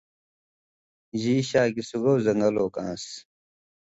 جی 1.19 1.35
شا 1.49 1.63
گی 1.73 1.83
سُگاؤ 1.89 2.17
زن٘گل 2.25 2.55
اوک 2.61 2.75
آن٘س۔ 2.83 3.03